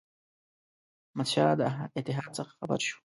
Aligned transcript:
احمدشاه 1.09 1.51
د 1.59 1.61
اتحاد 1.99 2.31
څخه 2.37 2.51
خبر 2.59 2.79
شو. 2.87 2.97